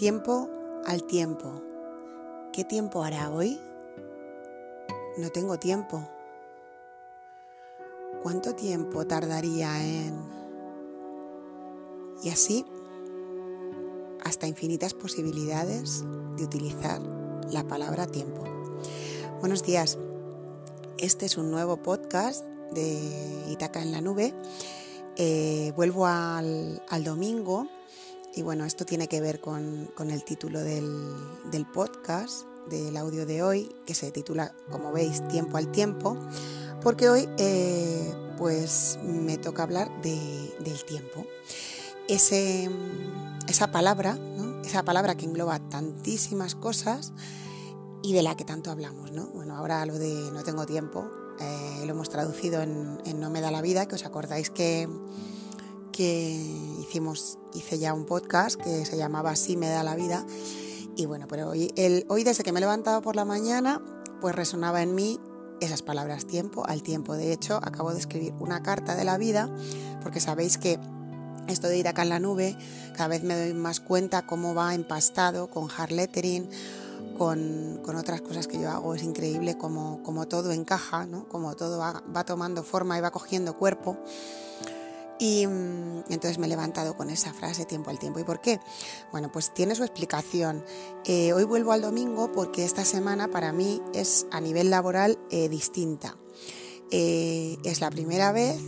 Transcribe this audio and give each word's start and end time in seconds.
Tiempo 0.00 0.48
al 0.86 1.02
tiempo. 1.02 1.62
¿Qué 2.54 2.64
tiempo 2.64 3.04
hará 3.04 3.28
hoy? 3.28 3.60
No 5.18 5.28
tengo 5.28 5.58
tiempo. 5.58 6.08
¿Cuánto 8.22 8.54
tiempo 8.54 9.06
tardaría 9.06 9.84
en... 9.84 10.18
Y 12.22 12.30
así, 12.30 12.64
hasta 14.24 14.46
infinitas 14.46 14.94
posibilidades 14.94 16.02
de 16.38 16.44
utilizar 16.44 17.02
la 17.50 17.68
palabra 17.68 18.06
tiempo. 18.06 18.42
Buenos 19.40 19.62
días. 19.64 19.98
Este 20.96 21.26
es 21.26 21.36
un 21.36 21.50
nuevo 21.50 21.76
podcast 21.76 22.46
de 22.72 23.44
Itaca 23.50 23.82
en 23.82 23.92
la 23.92 24.00
Nube. 24.00 24.32
Eh, 25.16 25.74
vuelvo 25.76 26.06
al, 26.06 26.82
al 26.88 27.04
domingo 27.04 27.68
y 28.34 28.42
bueno, 28.42 28.64
esto 28.64 28.84
tiene 28.84 29.08
que 29.08 29.20
ver 29.20 29.40
con, 29.40 29.90
el 29.98 30.24
título 30.24 30.60
del, 30.60 31.66
podcast, 31.72 32.46
del 32.68 32.96
audio 32.96 33.26
de 33.26 33.42
hoy, 33.42 33.74
que 33.86 33.94
se 33.94 34.10
titula, 34.12 34.54
como 34.70 34.92
veis, 34.92 35.26
Tiempo 35.28 35.56
al 35.56 35.70
Tiempo, 35.72 36.16
porque 36.80 37.08
hoy 37.08 37.28
eh, 37.38 38.14
pues 38.38 38.98
me 39.02 39.36
toca 39.38 39.62
hablar 39.62 39.90
del 40.02 40.84
tiempo. 40.86 41.26
Ese, 42.08 42.70
esa 43.48 43.70
palabra, 43.70 44.18
esa 44.64 44.84
palabra 44.84 45.16
que 45.16 45.26
engloba 45.26 45.58
tantísimas 45.68 46.54
cosas 46.54 47.12
y 48.02 48.12
de 48.12 48.22
la 48.22 48.36
que 48.36 48.44
tanto 48.44 48.70
hablamos. 48.70 49.12
¿no? 49.12 49.26
Bueno, 49.28 49.56
ahora 49.56 49.84
lo 49.86 49.98
de 49.98 50.30
no 50.32 50.42
tengo 50.42 50.66
tiempo 50.66 51.10
eh, 51.40 51.86
lo 51.86 51.92
hemos 51.92 52.10
traducido 52.10 52.60
en 52.62 53.20
No 53.20 53.30
me 53.30 53.40
da 53.40 53.50
la 53.50 53.62
vida, 53.62 53.86
que 53.86 53.94
os 53.94 54.04
acordáis 54.04 54.50
que 54.50 54.88
hicimos, 56.02 57.38
hice 57.54 57.78
ya 57.78 57.94
un 57.94 58.06
podcast 58.06 58.60
que 58.60 58.84
se 58.84 58.96
llamaba 58.96 59.30
Así 59.30 59.56
me 59.56 59.68
da 59.68 59.82
la 59.82 59.94
vida. 59.94 60.24
Y 60.96 61.06
bueno, 61.06 61.26
pero 61.28 61.50
hoy, 61.50 61.72
el, 61.76 62.04
hoy 62.08 62.24
desde 62.24 62.42
que 62.42 62.52
me 62.52 62.58
he 62.58 62.60
levantado 62.60 63.02
por 63.02 63.16
la 63.16 63.24
mañana, 63.24 63.82
pues 64.20 64.34
resonaba 64.34 64.82
en 64.82 64.94
mí 64.94 65.18
esas 65.60 65.82
palabras 65.82 66.26
tiempo 66.26 66.64
al 66.66 66.82
tiempo. 66.82 67.14
De 67.14 67.32
hecho, 67.32 67.56
acabo 67.62 67.92
de 67.92 67.98
escribir 67.98 68.34
una 68.40 68.62
carta 68.62 68.94
de 68.94 69.04
la 69.04 69.18
vida, 69.18 69.54
porque 70.02 70.20
sabéis 70.20 70.58
que 70.58 70.78
esto 71.48 71.68
de 71.68 71.78
ir 71.78 71.88
acá 71.88 72.02
en 72.02 72.10
la 72.10 72.20
nube, 72.20 72.56
cada 72.92 73.08
vez 73.08 73.22
me 73.22 73.38
doy 73.38 73.54
más 73.54 73.80
cuenta 73.80 74.26
cómo 74.26 74.54
va 74.54 74.74
empastado 74.74 75.50
con 75.50 75.68
hard 75.70 75.92
lettering, 75.92 76.48
con, 77.18 77.80
con, 77.82 77.96
otras 77.96 78.20
cosas 78.20 78.46
que 78.46 78.60
yo 78.60 78.70
hago. 78.70 78.94
Es 78.94 79.02
increíble 79.02 79.58
como, 79.58 80.02
como 80.02 80.28
todo 80.28 80.52
encaja, 80.52 81.06
¿no? 81.06 81.28
como 81.28 81.56
todo 81.56 81.78
va 81.78 82.24
tomando 82.24 82.62
forma 82.62 82.96
y 82.96 83.00
va 83.00 83.10
cogiendo 83.10 83.56
cuerpo. 83.56 83.98
Y 85.20 85.46
mm, 85.46 86.04
entonces 86.08 86.38
me 86.38 86.46
he 86.46 86.48
levantado 86.48 86.96
con 86.96 87.10
esa 87.10 87.32
frase 87.32 87.66
tiempo 87.66 87.90
al 87.90 87.98
tiempo. 87.98 88.18
¿Y 88.18 88.24
por 88.24 88.40
qué? 88.40 88.58
Bueno, 89.12 89.30
pues 89.30 89.54
tiene 89.54 89.76
su 89.76 89.84
explicación. 89.84 90.64
Eh, 91.04 91.32
hoy 91.34 91.44
vuelvo 91.44 91.72
al 91.72 91.82
domingo 91.82 92.32
porque 92.32 92.64
esta 92.64 92.84
semana 92.84 93.28
para 93.28 93.52
mí 93.52 93.82
es 93.94 94.26
a 94.32 94.40
nivel 94.40 94.70
laboral 94.70 95.18
eh, 95.30 95.48
distinta. 95.48 96.16
Eh, 96.90 97.58
es 97.64 97.80
la 97.80 97.90
primera 97.90 98.32
vez, 98.32 98.58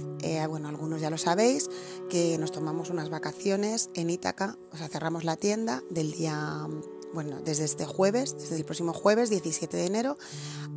bueno, 0.48 0.68
algunos 0.68 1.00
ya 1.00 1.10
lo 1.10 1.18
sabéis, 1.18 1.68
que 2.08 2.38
nos 2.38 2.52
tomamos 2.52 2.90
unas 2.90 3.10
vacaciones 3.10 3.90
en 3.94 4.10
Ítaca, 4.10 4.56
o 4.70 4.76
sea, 4.76 4.86
cerramos 4.86 5.24
la 5.24 5.34
tienda 5.34 5.82
del 5.90 6.12
día, 6.12 6.68
bueno, 7.12 7.40
desde 7.40 7.64
este 7.64 7.84
jueves, 7.84 8.36
desde 8.38 8.54
el 8.54 8.64
próximo 8.64 8.92
jueves 8.92 9.30
17 9.30 9.76
de 9.76 9.86
enero 9.86 10.18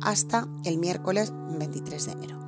hasta 0.00 0.48
el 0.64 0.78
miércoles 0.78 1.32
23 1.32 2.06
de 2.06 2.12
enero. 2.12 2.40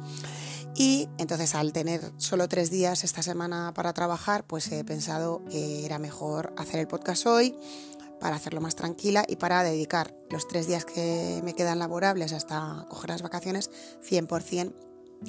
Y 0.78 1.08
entonces 1.18 1.56
al 1.56 1.72
tener 1.72 2.12
solo 2.18 2.48
tres 2.48 2.70
días 2.70 3.02
esta 3.02 3.20
semana 3.20 3.74
para 3.74 3.92
trabajar, 3.92 4.46
pues 4.46 4.70
he 4.70 4.84
pensado 4.84 5.44
que 5.50 5.84
era 5.84 5.98
mejor 5.98 6.54
hacer 6.56 6.78
el 6.78 6.86
podcast 6.86 7.26
hoy 7.26 7.56
para 8.20 8.36
hacerlo 8.36 8.60
más 8.60 8.76
tranquila 8.76 9.24
y 9.26 9.36
para 9.36 9.64
dedicar 9.64 10.14
los 10.30 10.46
tres 10.46 10.68
días 10.68 10.84
que 10.84 11.40
me 11.42 11.54
quedan 11.54 11.80
laborables 11.80 12.32
hasta 12.32 12.86
coger 12.88 13.10
las 13.10 13.22
vacaciones 13.22 13.72
100% 14.08 14.72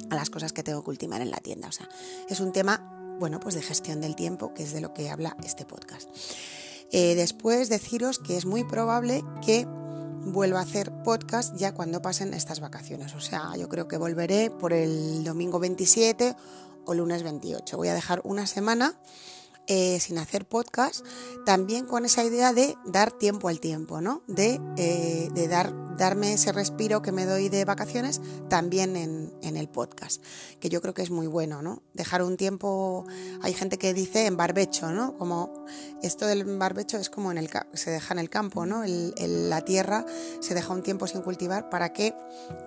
a 0.08 0.14
las 0.14 0.30
cosas 0.30 0.52
que 0.52 0.62
tengo 0.62 0.84
que 0.84 0.90
ultimar 0.90 1.20
en 1.20 1.32
la 1.32 1.38
tienda. 1.38 1.66
O 1.66 1.72
sea, 1.72 1.88
es 2.28 2.38
un 2.38 2.52
tema, 2.52 3.16
bueno, 3.18 3.40
pues 3.40 3.56
de 3.56 3.62
gestión 3.62 4.00
del 4.00 4.14
tiempo, 4.14 4.54
que 4.54 4.62
es 4.62 4.72
de 4.72 4.80
lo 4.80 4.94
que 4.94 5.10
habla 5.10 5.36
este 5.42 5.64
podcast. 5.64 6.08
Eh, 6.92 7.16
después 7.16 7.68
deciros 7.68 8.20
que 8.20 8.36
es 8.36 8.46
muy 8.46 8.62
probable 8.62 9.24
que 9.44 9.66
vuelvo 10.20 10.58
a 10.58 10.62
hacer 10.62 10.90
podcast 11.02 11.56
ya 11.56 11.72
cuando 11.72 12.02
pasen 12.02 12.34
estas 12.34 12.60
vacaciones. 12.60 13.14
O 13.14 13.20
sea, 13.20 13.56
yo 13.56 13.68
creo 13.68 13.88
que 13.88 13.96
volveré 13.96 14.50
por 14.50 14.72
el 14.72 15.24
domingo 15.24 15.58
27 15.58 16.36
o 16.86 16.94
lunes 16.94 17.22
28. 17.22 17.76
Voy 17.76 17.88
a 17.88 17.94
dejar 17.94 18.20
una 18.24 18.46
semana 18.46 18.94
eh, 19.72 20.00
sin 20.00 20.18
hacer 20.18 20.46
podcast, 20.46 21.06
también 21.46 21.86
con 21.86 22.04
esa 22.04 22.24
idea 22.24 22.52
de 22.52 22.76
dar 22.86 23.12
tiempo 23.12 23.46
al 23.46 23.60
tiempo, 23.60 24.00
¿no? 24.00 24.24
De, 24.26 24.60
eh, 24.76 25.46
dar, 25.48 25.72
darme 25.96 26.32
ese 26.32 26.50
respiro 26.50 27.02
que 27.02 27.12
me 27.12 27.24
doy 27.24 27.48
de 27.48 27.64
vacaciones 27.64 28.20
también 28.48 28.96
en, 28.96 29.30
el 29.56 29.68
podcast, 29.68 30.24
que 30.58 30.70
yo 30.70 30.80
creo 30.80 30.94
que 30.94 31.02
es 31.02 31.10
muy 31.10 31.26
bueno, 31.26 31.60
¿no? 31.60 31.82
Dejar 31.92 32.22
un 32.22 32.36
tiempo, 32.36 33.04
hay 33.42 33.52
gente 33.52 33.78
que 33.78 33.92
dice 33.92 34.26
en 34.26 34.36
barbecho, 34.36 34.90
¿no? 34.90 35.18
Como 35.18 35.66
esto 36.02 36.26
del 36.26 36.44
barbecho 36.56 36.96
es 36.96 37.10
como 37.10 37.30
en 37.30 37.38
el 37.38 37.50
se 37.74 37.90
deja 37.90 38.14
en 38.14 38.20
el 38.20 38.30
campo, 38.30 38.64
¿no? 38.64 38.82
La 38.86 39.60
tierra 39.64 40.06
se 40.40 40.54
deja 40.54 40.72
un 40.72 40.82
tiempo 40.82 41.06
sin 41.06 41.20
cultivar 41.22 41.68
para 41.68 41.92
que, 41.92 42.14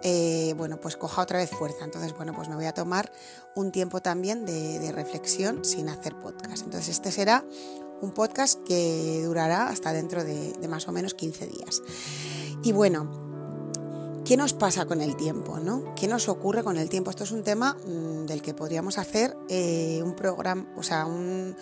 eh, 0.04 0.54
bueno, 0.56 0.80
pues 0.80 0.98
coja 0.98 1.22
otra 1.24 1.40
vez 1.40 1.50
fuerza. 1.50 1.84
Entonces, 1.86 2.14
bueno, 2.16 2.34
pues 2.34 2.48
me 2.50 2.56
voy 2.56 2.66
a 2.66 2.74
tomar 2.74 3.12
un 3.56 3.72
tiempo 3.72 4.02
también 4.02 4.46
de, 4.46 4.80
de 4.80 4.92
reflexión 4.92 5.66
sin 5.66 5.90
hacer 5.90 6.16
podcast. 6.20 6.64
Entonces, 6.64 6.93
este 6.94 7.12
será 7.12 7.44
un 8.02 8.12
podcast 8.12 8.64
que 8.64 9.24
durará 9.26 9.68
hasta 9.68 9.92
dentro 9.92 10.24
de, 10.24 10.54
más 10.70 10.88
o 10.88 10.92
menos 10.92 11.16
15 11.16 11.48
días. 11.48 11.82
Y 12.62 12.72
bueno, 12.72 14.22
¿qué 14.26 14.38
nos 14.38 14.54
pasa 14.54 14.86
con 14.86 15.02
el 15.02 15.16
tiempo? 15.16 15.60
¿no? 15.60 15.96
¿Qué 15.96 16.08
nos 16.08 16.30
ocurre 16.30 16.64
con 16.64 16.78
el 16.78 16.90
tiempo? 16.90 17.10
Esto 17.10 17.24
es 17.24 17.32
un 17.32 17.44
tema 17.44 17.74
mm, 17.74 18.28
del 18.28 18.44
que 18.44 18.54
podríamos 18.54 19.00
hacer 19.00 19.36
eh, 19.50 20.02
un 20.04 20.16
programa, 20.16 20.68
o 20.78 20.84
sea, 20.84 21.06
un, 21.06 21.56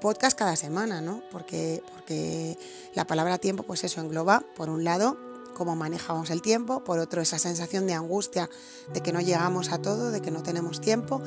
podcast 0.00 0.38
cada 0.38 0.54
semana, 0.54 1.00
¿no? 1.00 1.20
Porque, 1.32 1.82
porque 1.92 2.56
la 2.94 3.08
palabra 3.08 3.38
tiempo, 3.38 3.64
pues 3.64 3.82
eso 3.82 4.00
engloba, 4.00 4.44
por 4.54 4.70
un 4.70 4.84
lado, 4.84 5.18
cómo 5.54 5.76
manejamos 5.76 6.30
el 6.30 6.42
tiempo, 6.42 6.84
por 6.84 6.98
otro, 6.98 7.20
esa 7.20 7.38
sensación 7.38 7.86
de 7.86 7.94
angustia 7.94 8.50
de 8.92 9.00
que 9.00 9.12
no 9.12 9.20
llegamos 9.20 9.70
a 9.70 9.82
todo, 9.82 10.10
de 10.10 10.20
que 10.20 10.30
no 10.30 10.42
tenemos 10.42 10.80
tiempo, 10.80 11.22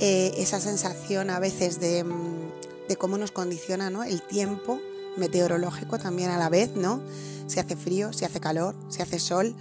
eh, 0.00 0.34
esa 0.36 0.60
sensación 0.60 1.30
a 1.30 1.38
veces 1.38 1.80
de, 1.80 2.04
mm, 2.04 2.88
de, 2.88 2.96
cómo 2.96 3.18
nos 3.18 3.30
condiciona 3.30 3.90
¿no? 3.90 4.04
el 4.04 4.22
tiempo 4.22 4.80
meteorológico 5.16 5.98
también 5.98 6.30
a 6.30 6.38
la 6.38 6.48
vez, 6.48 6.74
¿no? 6.74 7.00
Si 7.46 7.60
hace 7.60 7.76
frío, 7.76 8.12
si 8.12 8.24
hace 8.24 8.40
calor, 8.40 8.74
si 8.88 9.02
hace 9.02 9.18
sol. 9.18 9.54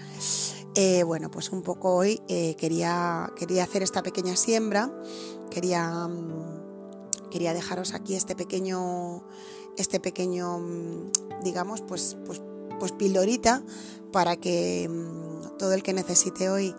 Eh, 0.76 1.04
bueno, 1.04 1.30
pues 1.30 1.52
un 1.52 1.64
poco 1.64 1.94
hoy 1.96 2.22
eh, 2.30 2.56
quería, 2.56 3.32
quería 3.36 3.64
hacer 3.64 3.84
esta 3.84 4.04
pequeña 4.04 4.38
siembra, 4.38 4.90
quería, 5.50 6.08
mm, 6.08 7.30
quería 7.30 7.54
dejaros 7.54 7.94
aquí 7.94 8.16
este 8.16 8.36
pequeño, 8.36 9.24
este 9.78 10.00
pequeño, 10.00 10.60
mm, 10.60 11.12
digamos, 11.44 11.82
pues, 11.82 12.16
pues, 12.26 12.42
pues 12.82 12.92
pildorita 12.92 13.64
para 14.12 14.36
que 14.36 14.90
todo 15.58 15.72
el 15.72 15.84
que 15.84 15.94
necesite 15.94 16.50
hoy 16.50 16.76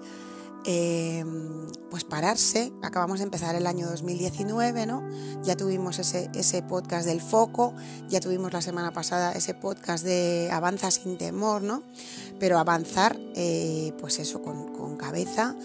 Em, 0.64 1.66
pues 1.90 2.04
pararse. 2.04 2.72
Acabamos 2.82 3.18
de 3.18 3.24
empezar 3.24 3.56
el 3.56 3.66
año 3.66 3.88
2019, 3.88 4.86
¿no? 4.86 5.02
Ya 5.42 5.56
tuvimos 5.56 5.98
ese, 5.98 6.30
ese 6.34 6.62
podcast 6.62 7.04
del 7.04 7.20
foco, 7.20 7.74
ya 8.08 8.20
tuvimos 8.20 8.52
la 8.52 8.62
semana 8.62 8.92
pasada 8.92 9.32
ese 9.32 9.54
podcast 9.54 10.04
de 10.04 10.50
avanza 10.52 10.90
sin 10.92 11.18
temor, 11.18 11.62
¿no? 11.62 11.82
Pero 12.38 12.58
avanzar, 12.58 13.18
eh, 13.34 13.92
pues 13.98 14.20
eso, 14.20 14.40
con 14.40 14.96
cabeza 14.96 15.56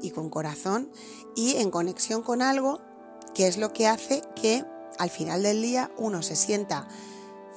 y 0.00 0.10
con 0.10 0.30
corazón 0.30 0.90
y 1.34 1.56
en 1.56 1.70
conexión 1.70 2.22
con 2.22 2.40
algo 2.40 2.80
que 3.34 3.48
es 3.48 3.58
lo 3.58 3.72
que 3.72 3.88
hace 3.88 4.22
que 4.40 4.64
al 4.98 5.10
final 5.10 5.42
del 5.42 5.60
día 5.60 5.90
uno 5.98 6.22
se 6.22 6.36
sienta 6.36 6.86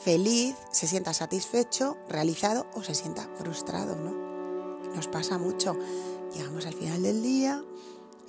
feliz, 0.04 0.56
se 0.72 0.88
sienta 0.88 1.13
satisfecho, 1.13 1.98
realizado 2.07 2.68
o 2.74 2.84
se 2.84 2.96
sienta 2.96 3.30
frustrado, 3.38 3.96
¿no? 3.96 4.30
Nos 4.96 5.07
pasa 5.07 5.38
mucho 5.38 5.78
Llegamos 6.36 6.66
al 6.66 6.74
final 6.74 7.01
del 7.01 7.22
día 7.22 7.63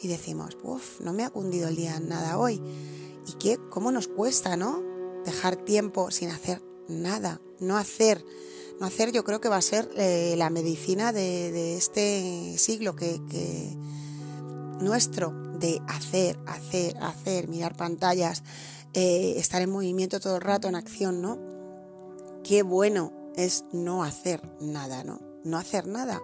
y 0.00 0.08
decimos, 0.08 0.56
uff, 0.62 1.00
no 1.00 1.12
me 1.12 1.24
ha 1.24 1.30
cundido 1.30 1.68
el 1.68 1.76
día 1.76 2.00
nada 2.00 2.38
hoy. 2.38 2.60
¿Y 3.26 3.32
qué? 3.34 3.58
¿Cómo 3.68 3.92
nos 3.92 4.08
cuesta, 4.08 4.56
no? 4.56 4.82
Dejar 5.24 5.56
tiempo 5.56 6.10
sin 6.10 6.30
hacer 6.30 6.62
nada, 6.88 7.40
no 7.58 7.76
hacer. 7.76 8.24
No 8.80 8.86
hacer 8.86 9.12
yo 9.12 9.24
creo 9.24 9.40
que 9.40 9.50
va 9.50 9.58
a 9.58 9.62
ser 9.62 9.90
eh, 9.96 10.34
la 10.38 10.48
medicina 10.48 11.12
de, 11.12 11.76
este 11.76 12.56
siglo 12.56 12.96
que, 12.96 13.20
nuestro, 14.80 15.34
de 15.58 15.82
hacer, 15.86 16.38
hacer, 16.46 16.96
hacer, 17.02 17.48
mirar 17.48 17.76
pantallas, 17.76 18.42
eh, 18.94 19.34
estar 19.36 19.60
en 19.60 19.70
movimiento 19.70 20.18
todo 20.18 20.36
el 20.36 20.40
rato, 20.40 20.68
en 20.68 20.76
acción, 20.76 21.20
¿no? 21.20 21.49
Qué 22.50 22.64
bueno 22.64 23.12
es 23.36 23.64
no 23.70 24.02
hacer 24.02 24.42
nada, 24.60 25.04
¿no? 25.04 25.20
No 25.44 25.56
hacer 25.56 25.86
nada 25.86 26.20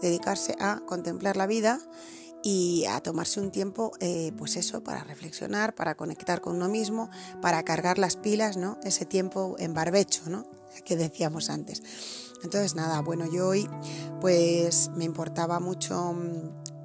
dedicarse 0.00 0.56
a 0.58 0.80
contemplar 0.86 1.36
la 1.36 1.46
vida 1.46 1.78
y 2.42 2.86
a 2.86 3.02
tomarse 3.02 3.40
un 3.42 3.50
tiempo, 3.50 3.92
eh, 4.00 4.32
pues 4.38 4.56
eso, 4.56 4.82
para 4.82 5.04
reflexionar, 5.04 5.74
para 5.74 5.94
conectar 5.94 6.40
con 6.40 6.56
uno 6.56 6.70
mismo, 6.70 7.10
para 7.42 7.62
cargar 7.62 7.98
las 7.98 8.16
pilas, 8.16 8.56
¿no? 8.56 8.78
Ese 8.84 9.04
tiempo 9.04 9.56
en 9.58 9.74
barbecho, 9.74 10.22
¿no? 10.30 10.46
que 10.86 10.96
decíamos 10.96 11.50
antes. 11.50 11.82
Entonces 12.42 12.74
nada, 12.74 13.02
bueno, 13.02 13.30
yo 13.30 13.48
hoy 13.48 13.68
pues 14.22 14.90
me 14.96 15.04
importaba 15.04 15.60
mucho, 15.60 16.14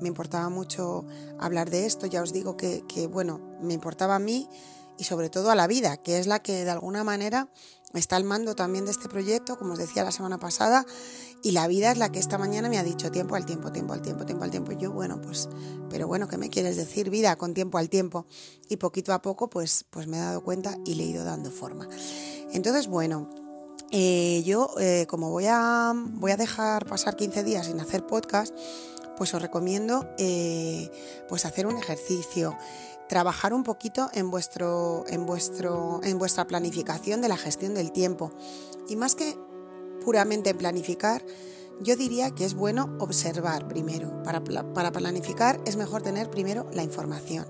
me 0.01 0.07
importaba 0.09 0.49
mucho 0.49 1.05
hablar 1.39 1.69
de 1.69 1.85
esto, 1.85 2.07
ya 2.07 2.21
os 2.21 2.33
digo 2.33 2.57
que, 2.57 2.83
que 2.89 3.07
bueno, 3.07 3.39
me 3.61 3.73
importaba 3.73 4.15
a 4.15 4.19
mí 4.19 4.49
y 4.97 5.03
sobre 5.03 5.29
todo 5.29 5.49
a 5.49 5.55
la 5.55 5.65
vida, 5.65 5.97
que 5.97 6.19
es 6.19 6.27
la 6.27 6.39
que 6.39 6.63
de 6.63 6.69
alguna 6.69 7.03
manera 7.03 7.49
está 7.99 8.15
al 8.15 8.23
mando 8.23 8.55
también 8.55 8.85
de 8.85 8.91
este 8.91 9.09
proyecto, 9.09 9.57
como 9.57 9.73
os 9.73 9.79
decía 9.79 10.03
la 10.03 10.11
semana 10.11 10.37
pasada, 10.37 10.85
y 11.43 11.51
la 11.51 11.67
vida 11.67 11.91
es 11.91 11.97
la 11.97 12.11
que 12.11 12.19
esta 12.19 12.37
mañana 12.37 12.69
me 12.69 12.77
ha 12.77 12.83
dicho 12.83 13.11
tiempo 13.11 13.35
al 13.35 13.45
tiempo, 13.45 13.71
tiempo 13.71 13.93
al 13.93 14.01
tiempo, 14.01 14.25
tiempo 14.25 14.43
al 14.43 14.51
tiempo. 14.51 14.71
Y 14.71 14.77
yo, 14.77 14.91
bueno, 14.91 15.21
pues, 15.21 15.49
pero 15.89 16.07
bueno, 16.07 16.27
¿qué 16.27 16.37
me 16.37 16.49
quieres 16.49 16.77
decir? 16.77 17.09
Vida 17.09 17.35
con 17.35 17.53
tiempo 17.53 17.77
al 17.77 17.89
tiempo. 17.89 18.25
Y 18.69 18.77
poquito 18.77 19.13
a 19.13 19.21
poco, 19.21 19.49
pues, 19.49 19.85
pues 19.89 20.07
me 20.07 20.17
he 20.17 20.19
dado 20.19 20.43
cuenta 20.43 20.77
y 20.85 20.95
le 20.95 21.03
he 21.03 21.07
ido 21.07 21.23
dando 21.23 21.51
forma. 21.51 21.87
Entonces, 22.53 22.87
bueno, 22.87 23.29
eh, 23.91 24.41
yo 24.45 24.69
eh, 24.79 25.05
como 25.09 25.29
voy 25.31 25.45
a, 25.47 25.93
voy 25.93 26.31
a 26.31 26.37
dejar 26.37 26.85
pasar 26.85 27.17
15 27.17 27.43
días 27.43 27.65
sin 27.65 27.79
hacer 27.79 28.05
podcast, 28.05 28.55
pues 29.17 29.33
os 29.33 29.41
recomiendo 29.41 30.07
eh, 30.17 30.89
pues 31.27 31.45
hacer 31.45 31.67
un 31.67 31.77
ejercicio, 31.77 32.57
trabajar 33.11 33.53
un 33.53 33.65
poquito 33.65 34.09
en, 34.13 34.31
vuestro, 34.31 35.03
en, 35.09 35.25
vuestro, 35.25 35.99
en 36.01 36.17
vuestra 36.17 36.47
planificación 36.47 37.19
de 37.19 37.27
la 37.27 37.35
gestión 37.35 37.73
del 37.73 37.91
tiempo. 37.91 38.31
Y 38.87 38.95
más 38.95 39.15
que 39.15 39.37
puramente 40.05 40.55
planificar, 40.55 41.21
yo 41.81 41.97
diría 41.97 42.31
que 42.31 42.45
es 42.45 42.53
bueno 42.53 42.95
observar 43.01 43.67
primero. 43.67 44.23
Para, 44.23 44.91
planificar 44.93 45.59
es 45.65 45.75
mejor 45.75 46.03
tener 46.03 46.29
primero 46.29 46.69
la 46.71 46.83
información. 46.83 47.45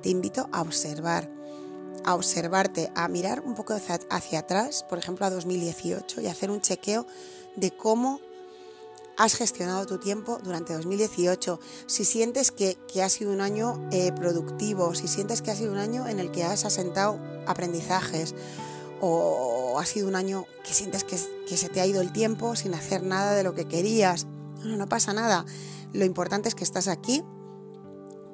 Te 0.00 0.10
invito 0.10 0.48
a 0.52 0.62
observar, 0.62 1.28
a 2.04 2.14
observarte, 2.14 2.92
a 2.94 3.08
mirar 3.08 3.40
un 3.40 3.56
poco 3.56 3.74
hacia, 3.74 3.98
hacia 4.10 4.38
atrás, 4.38 4.86
por 4.88 4.98
ejemplo 4.98 5.26
a 5.26 5.30
2018, 5.30 6.20
y 6.20 6.28
hacer 6.28 6.52
un 6.52 6.60
chequeo 6.60 7.04
de 7.56 7.72
cómo 7.72 8.20
has 9.20 9.34
gestionado 9.34 9.84
tu 9.84 9.98
tiempo 9.98 10.38
durante 10.42 10.72
2018, 10.72 11.60
si 11.84 12.06
sientes 12.06 12.50
que, 12.50 12.78
ha 13.02 13.08
sido 13.10 13.32
un 13.32 13.42
año 13.42 13.86
eh, 13.92 14.12
productivo, 14.12 14.94
si 14.94 15.08
sientes 15.08 15.42
que 15.42 15.50
ha 15.50 15.54
sido 15.54 15.72
un 15.72 15.78
año 15.78 16.08
en 16.08 16.20
el 16.20 16.30
que 16.30 16.42
has 16.42 16.64
asentado 16.64 17.20
aprendizajes 17.46 18.34
o 19.02 19.78
ha 19.78 19.84
sido 19.84 20.08
un 20.08 20.16
año 20.16 20.46
que 20.64 20.72
sientes 20.72 21.04
que, 21.04 21.18
se 21.18 21.68
te 21.68 21.82
ha 21.82 21.86
ido 21.86 22.00
el 22.00 22.12
tiempo 22.12 22.56
sin 22.56 22.72
hacer 22.72 23.02
nada 23.02 23.34
de 23.34 23.42
lo 23.42 23.54
que 23.54 23.68
querías. 23.68 24.26
No, 24.64 24.78
no 24.78 24.88
pasa 24.88 25.12
nada. 25.12 25.44
Lo 25.92 26.06
importante 26.06 26.48
es 26.48 26.54
que 26.54 26.64
estás 26.64 26.88
aquí, 26.88 27.22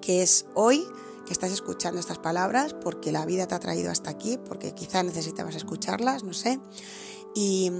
que 0.00 0.22
es 0.22 0.46
hoy, 0.54 0.86
que 1.26 1.32
estás 1.32 1.50
escuchando 1.50 1.98
estas 1.98 2.18
palabras 2.18 2.74
porque 2.74 3.10
la 3.10 3.26
vida 3.26 3.48
te 3.48 3.56
ha 3.56 3.58
traído 3.58 3.90
hasta 3.90 4.10
aquí, 4.10 4.38
porque 4.38 4.72
quizá 4.72 5.02
necesitabas 5.02 5.56
escucharlas, 5.56 6.22
no 6.22 6.32
sé. 6.32 6.60
Y, 7.38 7.70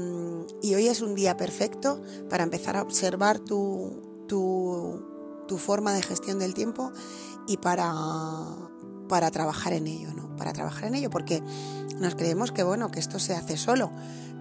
hoy 0.74 0.86
es 0.86 1.00
un 1.00 1.14
día 1.14 1.38
perfecto 1.38 2.02
para 2.28 2.44
empezar 2.44 2.76
a 2.76 2.82
observar 2.82 3.38
tu, 3.38 4.26
tu, 4.28 5.56
forma 5.56 5.94
de 5.94 6.02
gestión 6.02 6.38
del 6.38 6.52
tiempo 6.52 6.92
y 7.48 7.56
para, 7.56 7.90
para 9.08 9.30
trabajar 9.30 9.72
en 9.72 9.86
ello, 9.86 10.12
¿no? 10.12 10.36
Para 10.36 10.52
trabajar 10.52 10.84
en 10.84 10.96
ello, 10.96 11.08
porque 11.08 11.42
nos 11.98 12.16
creemos 12.16 12.52
que 12.52 12.64
bueno, 12.64 12.90
que 12.90 13.00
esto 13.00 13.18
se 13.18 13.32
hace 13.32 13.56
solo, 13.56 13.90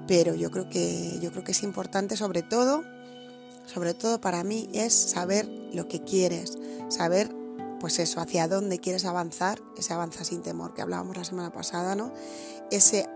pero 0.05 0.35
yo 0.35 0.51
creo 0.51 0.67
que 0.67 1.17
yo 1.21 1.31
creo 1.31 1.45
que 1.45 1.53
es 1.53 1.63
importante 1.63 2.17
sobre 2.17 2.41
todo, 2.41 2.83
sobre 3.65 3.93
todo 3.93 4.19
para 4.19 4.43
mí 4.43 4.67
es 4.73 4.93
saber 4.93 5.47
lo 5.73 5.87
que 5.87 6.03
quieres, 6.03 6.57
saber 6.89 7.33
pues 7.79 7.99
eso, 7.99 8.19
hacia 8.19 8.49
dónde 8.49 8.79
quieres 8.79 9.05
avanzar, 9.05 9.61
ese 9.77 9.93
avanza 9.93 10.25
sin 10.25 10.41
temor 10.41 10.73
que 10.73 10.81
hablábamos 10.81 11.15
la 11.15 11.23
semana 11.23 11.53
pasada, 11.53 11.95
¿no? 11.95 12.11
Ese 12.69 13.07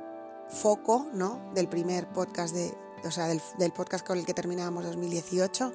foco 0.50 1.08
¿no? 1.14 1.52
del 1.54 1.68
primer 1.68 2.12
podcast, 2.12 2.54
de, 2.54 2.74
o 3.04 3.12
sea, 3.12 3.28
del, 3.28 3.72
podcast 3.72 4.06
con 4.06 4.18
el 4.18 4.26
que 4.26 4.34
terminábamos 4.34 4.84
2018. 4.86 5.72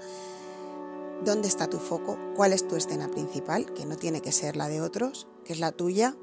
¿Dónde 1.25 1.49
está 1.49 1.69
tu 1.69 1.79
foco? 1.79 2.19
¿Cuál 2.35 2.53
es 2.53 2.67
tu 2.67 2.77
escena 2.77 3.09
principal? 3.09 3.73
Que 3.73 3.87
no 3.87 3.97
tiene 3.97 4.21
que 4.21 4.33
ser 4.33 4.57
la 4.57 4.69
de 4.69 4.81
otros, 4.81 5.29
que 5.45 5.53
es 5.53 5.61
la 5.61 5.73
tuya. 5.73 6.17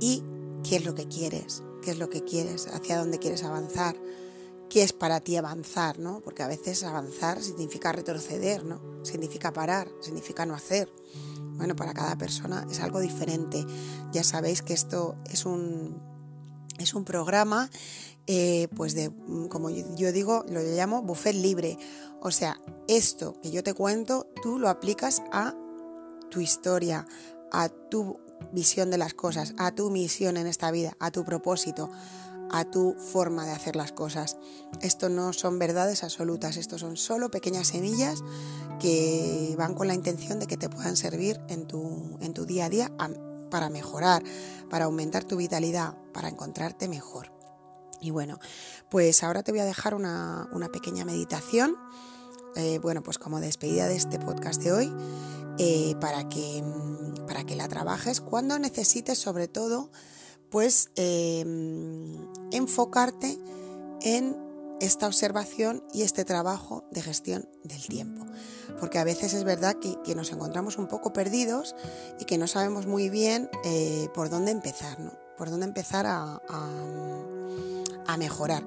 Y 0.00 0.22
qué 0.62 0.76
es 0.76 0.84
lo 0.84 0.94
que 0.94 1.06
quieres, 1.06 1.62
qué 1.82 1.92
es 1.92 1.98
lo 1.98 2.10
que 2.10 2.24
quieres, 2.24 2.66
hacia 2.66 2.98
dónde 2.98 3.18
quieres 3.18 3.44
avanzar, 3.44 3.96
qué 4.68 4.82
es 4.82 4.92
para 4.92 5.20
ti 5.20 5.36
avanzar, 5.36 5.98
¿no? 5.98 6.20
Porque 6.20 6.42
a 6.42 6.48
veces 6.48 6.82
avanzar 6.82 7.40
significa 7.40 7.92
retroceder, 7.92 8.64
¿no? 8.64 8.80
Significa 9.04 9.52
parar, 9.52 9.88
significa 10.00 10.44
no 10.44 10.54
hacer. 10.54 10.92
Bueno, 11.56 11.76
para 11.76 11.94
cada 11.94 12.18
persona 12.18 12.66
es 12.70 12.80
algo 12.80 12.98
diferente. 12.98 13.64
Ya 14.12 14.24
sabéis 14.24 14.62
que 14.62 14.74
esto 14.74 15.14
es 15.30 15.46
un, 15.46 16.02
es 16.78 16.94
un 16.94 17.04
programa, 17.04 17.70
eh, 18.26 18.68
pues 18.74 18.94
de, 18.94 19.10
mm, 19.10 19.46
como 19.48 19.70
yo 19.70 20.12
digo, 20.12 20.44
lo 20.48 20.60
llamo 20.60 21.02
buffet 21.02 21.34
libre. 21.34 21.78
O 22.20 22.30
sea, 22.30 22.60
esto 22.88 23.38
que 23.42 23.50
yo 23.50 23.62
te 23.62 23.74
cuento, 23.74 24.26
tú 24.42 24.58
lo 24.58 24.68
aplicas 24.68 25.22
a 25.32 25.54
tu 26.30 26.40
historia, 26.40 27.06
a 27.52 27.68
tu 27.68 28.18
visión 28.52 28.90
de 28.90 28.98
las 28.98 29.14
cosas, 29.14 29.54
a 29.58 29.72
tu 29.72 29.90
misión 29.90 30.36
en 30.36 30.46
esta 30.46 30.70
vida, 30.70 30.96
a 31.00 31.10
tu 31.10 31.24
propósito, 31.24 31.90
a 32.50 32.64
tu 32.64 32.94
forma 32.94 33.46
de 33.46 33.52
hacer 33.52 33.76
las 33.76 33.92
cosas. 33.92 34.36
Esto 34.80 35.08
no 35.08 35.32
son 35.32 35.58
verdades 35.58 36.04
absolutas, 36.04 36.56
esto 36.56 36.78
son 36.78 36.96
solo 36.96 37.30
pequeñas 37.30 37.68
semillas 37.68 38.22
que 38.80 39.54
van 39.56 39.74
con 39.74 39.88
la 39.88 39.94
intención 39.94 40.38
de 40.40 40.46
que 40.46 40.56
te 40.56 40.68
puedan 40.68 40.96
servir 40.96 41.40
en 41.48 41.66
tu, 41.66 42.18
en 42.20 42.32
tu 42.32 42.46
día 42.46 42.66
a 42.66 42.68
día 42.68 42.92
para 43.50 43.70
mejorar, 43.70 44.22
para 44.70 44.86
aumentar 44.86 45.24
tu 45.24 45.36
vitalidad, 45.36 45.96
para 46.12 46.28
encontrarte 46.28 46.88
mejor. 46.88 47.32
Y 48.00 48.10
bueno, 48.10 48.38
pues 48.90 49.22
ahora 49.22 49.42
te 49.42 49.52
voy 49.52 49.60
a 49.60 49.64
dejar 49.64 49.94
una, 49.94 50.48
pequeña 50.72 51.04
meditación, 51.04 51.76
eh, 52.56 52.78
bueno, 52.78 53.02
pues 53.02 53.18
como 53.18 53.40
despedida 53.40 53.88
de 53.88 53.96
este 53.96 54.18
podcast 54.18 54.62
de 54.62 54.72
hoy, 54.72 54.92
eh, 55.58 55.94
para, 56.00 56.28
que, 56.28 56.62
para 57.26 57.44
que 57.44 57.56
la 57.56 57.68
trabajes 57.68 58.20
cuando 58.20 58.58
necesites 58.58 59.18
sobre 59.18 59.48
todo, 59.48 59.90
pues 60.50 60.90
em, 60.96 62.28
enfocarte 62.52 63.38
en 64.02 64.36
esta 64.84 65.06
observación 65.06 65.82
y 65.92 66.02
este 66.02 66.24
trabajo 66.24 66.84
de 66.90 67.02
gestión 67.02 67.48
del 67.62 67.86
tiempo. 67.86 68.26
Porque 68.78 68.98
a 68.98 69.04
veces 69.04 69.32
es 69.32 69.44
verdad 69.44 69.76
que, 69.76 70.14
nos 70.14 70.32
encontramos 70.32 70.78
un 70.78 70.86
poco 70.86 71.12
perdidos 71.12 71.74
y 72.20 72.24
que 72.24 72.38
no 72.38 72.46
sabemos 72.46 72.86
muy 72.86 73.08
bien 73.08 73.50
eh, 73.64 74.08
por 74.14 74.30
dónde 74.30 74.52
empezar, 74.52 75.00
¿no? 75.00 75.12
Por 75.36 75.50
dónde 75.50 75.66
empezar 75.66 76.06
a, 76.06 76.40
a, 78.06 78.16
mejorar. 78.16 78.64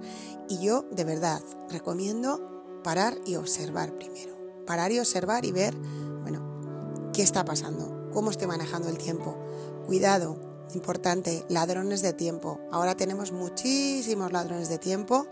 Y 0.49 0.59
yo 0.59 0.83
de 0.91 1.05
verdad 1.05 1.41
recomiendo 1.69 2.81
parar 2.83 3.17
y 3.25 3.35
observar 3.35 3.95
primero. 3.95 4.35
Parar 4.65 4.91
y 4.91 4.99
observar 4.99 5.45
y 5.45 5.53
ver, 5.53 5.73
bueno, 6.21 7.09
qué 7.13 7.21
está 7.21 7.45
pasando, 7.45 8.09
cómo 8.11 8.29
estoy 8.29 8.47
manejando 8.47 8.89
el 8.89 8.97
tiempo. 8.97 9.37
Cuidado, 9.85 10.37
importante, 10.73 11.45
ladrones 11.47 12.01
de 12.01 12.11
tiempo. 12.11 12.59
Ahora 12.71 12.95
tenemos 12.95 13.31
muchísimos 13.31 14.33
ladrones 14.33 14.67
de 14.67 14.77
tiempo 14.77 15.27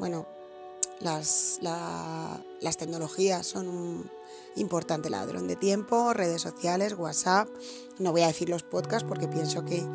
bueno, 0.00 0.26
las, 1.00 1.60
las 1.62 2.76
tecnologías 2.76 3.46
son 3.46 3.68
un 3.68 4.10
importante 4.56 5.10
ladrón 5.10 5.46
de 5.46 5.56
tiempo, 5.56 6.12
redes 6.12 6.42
sociales, 6.42 6.94
WhatsApp. 6.98 7.48
No 7.98 8.10
voy 8.10 8.22
a 8.22 8.26
decir 8.26 8.48
los 8.48 8.62
podcasts 8.62 9.06
porque 9.06 9.28
pienso 9.28 9.64
que, 9.64 9.86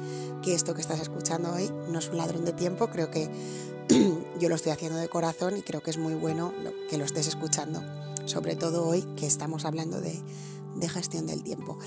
esto 0.45 0.75
que 0.75 0.81
estás 0.81 1.00
escuchando 1.00 1.51
hoy 1.51 1.69
no 1.89 2.00
es 2.00 2.07
un 2.09 2.17
ladrón 2.17 2.45
de 2.45 2.53
tiempo. 2.53 2.88
Creo 2.88 3.09
que 3.12 3.29
yo 4.39 4.47
lo 4.47 4.55
estoy 4.55 4.71
haciendo 4.71 4.97
de 4.97 5.09
corazón 5.09 5.57
y 5.57 5.63
creo 5.63 5.81
que 5.81 5.89
es 5.89 5.97
muy 5.97 6.13
bueno 6.13 6.53
que 6.89 6.97
lo 6.97 7.03
estés 7.03 7.27
escuchando. 7.27 7.83
Sobre 8.25 8.55
todo 8.55 8.88
hoy 8.88 9.01
que 9.17 9.25
estamos 9.25 9.65
hablando 9.65 10.00
de, 10.01 10.21
de 10.75 10.89
gestión 10.89 11.25
del 11.25 11.43
tiempo. 11.43 11.77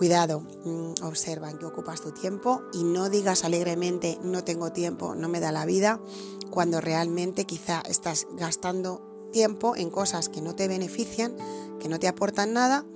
Cuidado, 0.00 0.40
mm, 0.40 1.04
observa 1.04 1.50
en 1.50 1.58
qué 1.58 1.66
ocupas 1.66 2.00
tu 2.00 2.10
tiempo 2.10 2.62
y 2.72 2.84
no 2.84 3.10
digas 3.10 3.44
alegremente 3.44 4.18
no 4.22 4.42
tengo 4.42 4.72
tiempo, 4.72 5.14
no 5.14 5.28
me 5.28 5.40
da 5.40 5.52
la 5.52 5.66
vida, 5.66 6.00
cuando 6.48 6.80
realmente 6.80 7.44
quizá 7.44 7.82
estás 7.86 8.26
gastando 8.32 9.02
tiempo 9.30 9.76
en 9.76 9.90
cosas 9.90 10.30
que 10.30 10.40
no 10.40 10.54
te 10.54 10.68
benefician, 10.68 11.36
que 11.80 11.90
no 11.90 11.98
te 11.98 12.08
aportan 12.08 12.54
nada 12.54 12.86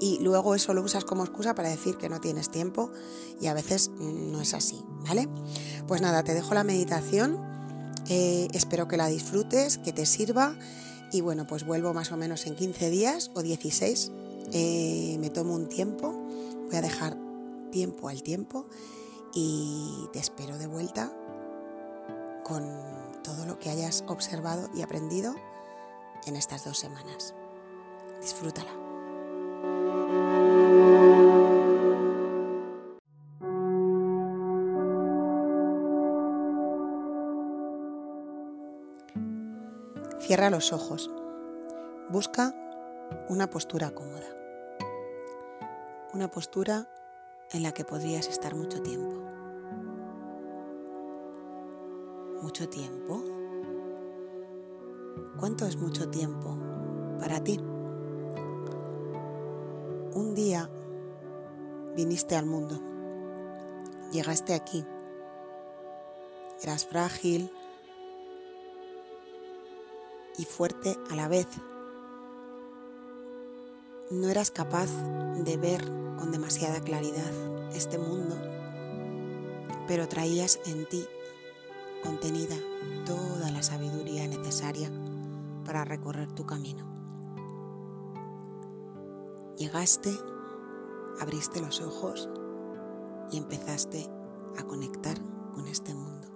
y 0.00 0.18
luego 0.20 0.54
eso 0.54 0.72
lo 0.72 0.80
usas 0.80 1.04
como 1.04 1.24
excusa 1.24 1.54
para 1.54 1.68
decir 1.68 1.98
que 1.98 2.08
no 2.08 2.22
tienes 2.22 2.48
tiempo 2.48 2.90
y 3.38 3.48
a 3.48 3.52
veces 3.52 3.90
mm, 3.90 4.32
no 4.32 4.40
es 4.40 4.54
así, 4.54 4.82
¿vale? 5.06 5.28
Pues 5.86 6.00
nada, 6.00 6.22
te 6.22 6.32
dejo 6.32 6.54
la 6.54 6.64
meditación, 6.64 7.36
eh, 8.08 8.48
espero 8.54 8.88
que 8.88 8.96
la 8.96 9.08
disfrutes, 9.08 9.76
que 9.76 9.92
te 9.92 10.06
sirva 10.06 10.58
y 11.12 11.20
bueno, 11.20 11.46
pues 11.46 11.66
vuelvo 11.66 11.92
más 11.92 12.12
o 12.12 12.16
menos 12.16 12.46
en 12.46 12.56
15 12.56 12.88
días 12.88 13.30
o 13.34 13.42
16 13.42 14.10
eh, 14.52 15.16
me 15.20 15.30
tomo 15.30 15.54
un 15.54 15.68
tiempo, 15.68 16.12
voy 16.66 16.76
a 16.76 16.82
dejar 16.82 17.16
tiempo 17.70 18.08
al 18.08 18.22
tiempo 18.22 18.66
y 19.34 20.08
te 20.12 20.18
espero 20.18 20.58
de 20.58 20.66
vuelta 20.66 21.12
con 22.44 22.64
todo 23.22 23.44
lo 23.44 23.58
que 23.58 23.70
hayas 23.70 24.04
observado 24.08 24.70
y 24.74 24.82
aprendido 24.82 25.34
en 26.26 26.36
estas 26.36 26.64
dos 26.64 26.78
semanas. 26.78 27.34
Disfrútala. 28.20 28.70
Cierra 40.20 40.50
los 40.50 40.72
ojos. 40.74 41.10
Busca 42.10 42.54
una 43.28 43.48
postura 43.48 43.90
cómoda. 43.92 44.37
Una 46.14 46.30
postura 46.30 46.88
en 47.52 47.62
la 47.62 47.72
que 47.72 47.84
podrías 47.84 48.28
estar 48.28 48.54
mucho 48.54 48.82
tiempo. 48.82 49.14
¿Mucho 52.40 52.66
tiempo? 52.70 53.22
¿Cuánto 55.38 55.66
es 55.66 55.76
mucho 55.76 56.08
tiempo 56.08 56.56
para 57.20 57.44
ti? 57.44 57.58
Un 60.14 60.32
día 60.34 60.70
viniste 61.94 62.36
al 62.36 62.46
mundo, 62.46 62.80
llegaste 64.10 64.54
aquí, 64.54 64.86
eras 66.62 66.86
frágil 66.86 67.52
y 70.38 70.44
fuerte 70.46 70.96
a 71.10 71.16
la 71.16 71.28
vez. 71.28 71.48
No 74.10 74.30
eras 74.30 74.50
capaz 74.50 74.88
de 75.44 75.58
ver 75.58 75.84
con 76.16 76.32
demasiada 76.32 76.80
claridad 76.80 77.30
este 77.74 77.98
mundo, 77.98 78.36
pero 79.86 80.08
traías 80.08 80.58
en 80.64 80.88
ti 80.88 81.04
contenida 82.02 82.56
toda 83.04 83.50
la 83.50 83.62
sabiduría 83.62 84.26
necesaria 84.26 84.90
para 85.66 85.84
recorrer 85.84 86.32
tu 86.32 86.46
camino. 86.46 86.86
Llegaste, 89.58 90.10
abriste 91.20 91.60
los 91.60 91.82
ojos 91.82 92.30
y 93.30 93.36
empezaste 93.36 94.08
a 94.56 94.62
conectar 94.62 95.18
con 95.52 95.68
este 95.68 95.92
mundo. 95.92 96.28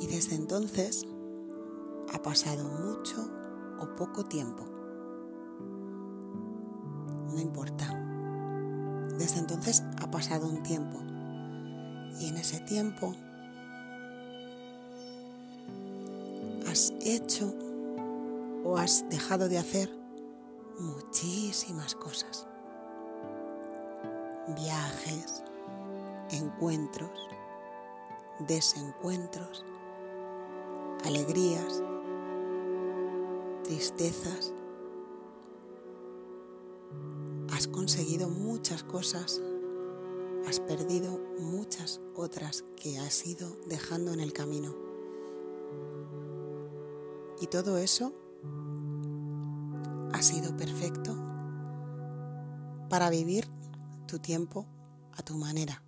Y 0.00 0.06
desde 0.06 0.34
entonces 0.36 1.06
ha 2.10 2.22
pasado 2.22 2.64
mucho 2.64 3.39
o 3.80 3.96
poco 3.96 4.24
tiempo. 4.24 4.64
No 7.32 7.40
importa. 7.40 7.86
Desde 9.18 9.38
entonces 9.38 9.82
ha 10.00 10.10
pasado 10.10 10.48
un 10.48 10.62
tiempo. 10.62 10.98
Y 12.18 12.28
en 12.28 12.36
ese 12.36 12.60
tiempo 12.60 13.14
has 16.68 16.92
hecho 17.00 17.52
o 18.64 18.76
has 18.76 19.04
dejado 19.08 19.48
de 19.48 19.58
hacer 19.58 19.90
muchísimas 20.78 21.94
cosas. 21.94 22.46
Viajes, 24.56 25.42
encuentros, 26.30 27.28
desencuentros, 28.46 29.64
alegrías, 31.04 31.82
tristezas. 33.70 34.52
Has 37.52 37.68
conseguido 37.68 38.28
muchas 38.28 38.82
cosas, 38.82 39.40
has 40.48 40.58
perdido 40.58 41.20
muchas 41.38 42.00
otras 42.16 42.64
que 42.74 42.98
has 42.98 43.24
ido 43.24 43.56
dejando 43.68 44.12
en 44.12 44.18
el 44.18 44.32
camino. 44.32 44.74
Y 47.40 47.46
todo 47.46 47.78
eso 47.78 48.12
ha 50.12 50.20
sido 50.20 50.56
perfecto 50.56 51.14
para 52.88 53.08
vivir 53.08 53.48
tu 54.08 54.18
tiempo 54.18 54.66
a 55.12 55.22
tu 55.22 55.36
manera, 55.36 55.80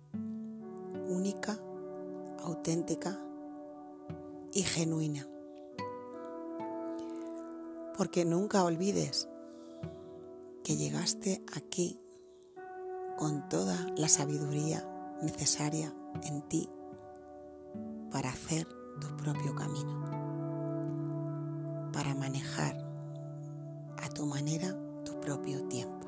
única, 1.09 1.59
auténtica 2.45 3.19
y 4.53 4.63
genuina. 4.63 5.27
Porque 7.97 8.25
nunca 8.25 8.63
olvides 8.63 9.29
que 10.63 10.75
llegaste 10.77 11.43
aquí 11.55 11.99
con 13.17 13.47
toda 13.49 13.77
la 13.95 14.07
sabiduría 14.07 14.87
necesaria 15.21 15.93
en 16.23 16.41
ti 16.43 16.69
para 18.11 18.29
hacer 18.29 18.67
tu 18.99 19.07
propio 19.17 19.55
camino, 19.55 20.01
para 21.91 22.15
manejar 22.15 22.77
a 24.01 24.09
tu 24.09 24.25
manera 24.25 24.75
tu 25.03 25.19
propio 25.19 25.67
tiempo. 25.67 26.07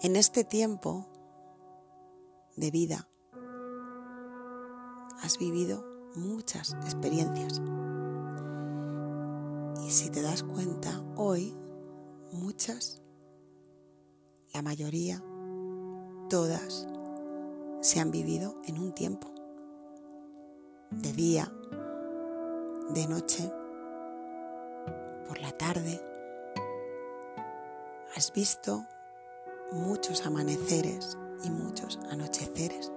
En 0.00 0.16
este 0.16 0.44
tiempo 0.44 1.06
de 2.56 2.70
vida 2.70 3.08
has 5.22 5.38
vivido 5.38 5.84
muchas 6.14 6.74
experiencias. 6.84 7.62
Y 9.82 9.90
si 9.90 10.10
te 10.10 10.22
das 10.22 10.42
cuenta, 10.42 11.02
hoy 11.16 11.56
muchas, 12.32 13.02
la 14.52 14.62
mayoría, 14.62 15.22
todas, 16.28 16.86
se 17.80 18.00
han 18.00 18.10
vivido 18.10 18.56
en 18.66 18.78
un 18.78 18.92
tiempo. 18.92 19.30
De 20.90 21.12
día, 21.12 21.52
de 22.94 23.06
noche, 23.08 23.50
por 25.26 25.40
la 25.40 25.52
tarde. 25.52 26.00
Has 28.16 28.32
visto 28.32 28.84
muchos 29.72 30.24
amaneceres 30.26 31.18
y 31.42 31.50
muchos 31.50 31.98
anocheceres. 32.10 32.92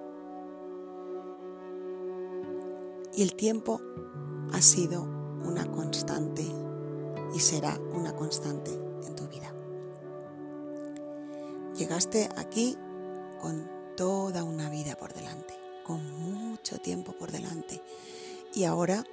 Y 3.14 3.22
el 3.22 3.34
tiempo 3.34 3.80
ha 4.52 4.62
sido 4.62 5.02
una 5.02 5.66
constante 5.70 6.44
y 7.38 7.40
será 7.40 7.78
una 7.92 8.16
constante 8.16 8.72
en 9.06 9.14
tu 9.14 9.28
vida. 9.28 9.54
Llegaste 11.76 12.28
aquí 12.36 12.76
con 13.40 13.70
toda 13.96 14.42
una 14.42 14.68
vida 14.68 14.96
por 14.96 15.14
delante, 15.14 15.54
con 15.86 16.00
mucho 16.20 16.78
tiempo 16.78 17.12
por 17.12 17.30
delante. 17.30 17.80
Y 18.52 18.64
ahora 18.64 19.04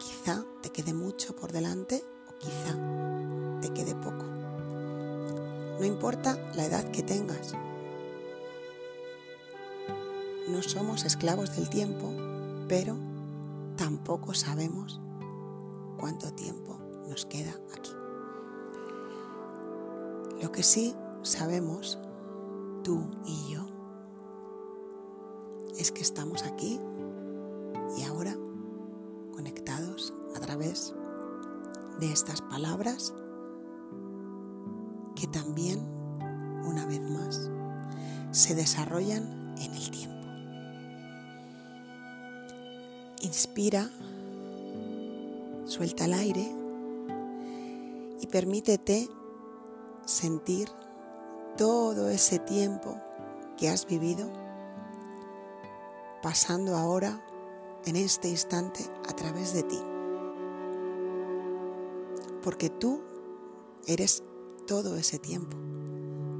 quizá 0.00 0.44
te 0.62 0.70
quede 0.70 0.92
mucho 0.92 1.36
por 1.36 1.52
delante 1.52 2.02
o 2.28 2.36
quizá 2.38 2.76
te 3.60 3.72
quede 3.72 3.94
poco. 3.94 4.24
No 5.78 5.84
importa 5.84 6.36
la 6.56 6.64
edad 6.64 6.90
que 6.90 7.04
tengas, 7.04 7.54
no 10.48 10.60
somos 10.60 11.04
esclavos 11.04 11.54
del 11.54 11.70
tiempo, 11.70 12.12
pero 12.66 12.96
tampoco 13.76 14.34
sabemos 14.34 15.00
cuánto 16.02 16.32
tiempo 16.32 16.80
nos 17.08 17.26
queda 17.26 17.52
aquí. 17.76 17.92
Lo 20.42 20.50
que 20.50 20.64
sí 20.64 20.96
sabemos, 21.22 21.96
tú 22.82 23.08
y 23.24 23.52
yo, 23.52 23.64
es 25.78 25.92
que 25.92 26.02
estamos 26.02 26.42
aquí 26.42 26.80
y 27.96 28.02
ahora 28.02 28.36
conectados 29.32 30.12
a 30.34 30.40
través 30.40 30.92
de 32.00 32.10
estas 32.10 32.42
palabras 32.42 33.14
que 35.14 35.28
también, 35.28 35.78
una 36.64 36.84
vez 36.84 37.00
más, 37.00 37.48
se 38.32 38.56
desarrollan 38.56 39.54
en 39.56 39.72
el 39.72 39.90
tiempo. 39.92 40.26
Inspira, 43.20 43.88
suelta 45.64 46.04
el 46.04 46.14
aire 46.14 46.54
y 48.20 48.26
permítete 48.26 49.08
sentir 50.04 50.68
todo 51.56 52.08
ese 52.08 52.38
tiempo 52.38 52.96
que 53.56 53.68
has 53.68 53.86
vivido 53.86 54.30
pasando 56.22 56.76
ahora 56.76 57.24
en 57.84 57.96
este 57.96 58.28
instante 58.28 58.84
a 59.08 59.14
través 59.14 59.52
de 59.54 59.62
ti. 59.64 59.78
Porque 62.42 62.70
tú 62.70 63.02
eres 63.86 64.22
todo 64.66 64.96
ese 64.96 65.18
tiempo. 65.18 65.56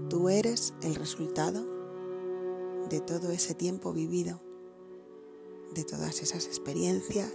Tú 0.09 0.29
eres 0.29 0.75
el 0.83 0.95
resultado 0.95 1.65
de 2.89 3.01
todo 3.01 3.31
ese 3.31 3.55
tiempo 3.55 3.93
vivido 3.93 4.41
de 5.75 5.85
todas 5.85 6.23
esas 6.23 6.47
experiencias, 6.47 7.33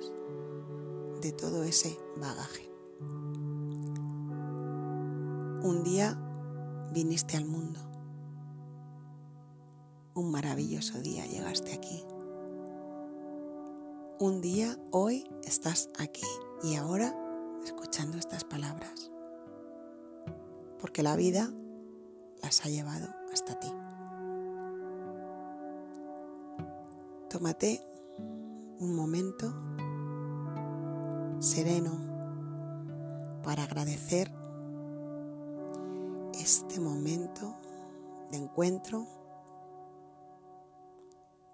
de 1.21 1.31
todo 1.31 1.63
ese 1.63 1.97
bagaje. 2.17 2.69
Un 5.63 5.81
día 5.83 6.17
viniste 6.93 7.37
al 7.37 7.45
mundo. 7.45 7.79
Un 10.13 10.31
maravilloso 10.31 10.99
día 10.99 11.25
llegaste 11.25 11.73
aquí. 11.73 12.03
Un 14.19 14.41
día, 14.41 14.77
hoy, 14.91 15.29
estás 15.43 15.89
aquí 15.99 16.25
y 16.63 16.75
ahora 16.75 17.15
escuchando 17.63 18.17
estas 18.17 18.43
palabras. 18.43 19.11
Porque 20.79 21.03
la 21.03 21.15
vida 21.15 21.51
las 22.41 22.65
ha 22.65 22.69
llevado 22.69 23.07
hasta 23.31 23.59
ti. 23.59 23.71
Tómate 27.29 27.83
un 28.79 28.95
momento 28.95 29.53
sereno 31.39 31.91
para 33.43 33.63
agradecer 33.63 34.31
este 36.33 36.79
momento 36.79 37.55
de 38.31 38.37
encuentro 38.37 39.05